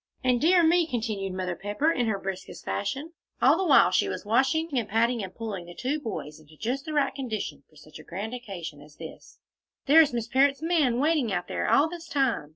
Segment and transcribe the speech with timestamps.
[0.23, 4.25] "And, dear me!" continued Mother Pepper, in her briskest fashion, all the while she was
[4.25, 7.99] washing and patting and pulling the two boys into just the right condition for such
[7.99, 9.37] a grand occasion as this,
[9.85, 12.49] "there is Miss Parrott's man waiting out there all this time!